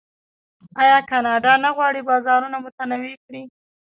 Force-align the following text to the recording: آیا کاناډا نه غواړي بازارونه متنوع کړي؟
آیا 0.81 0.97
کاناډا 1.09 1.53
نه 1.63 1.69
غواړي 1.75 2.01
بازارونه 2.09 2.57
متنوع 2.65 3.15
کړي؟ 3.25 3.41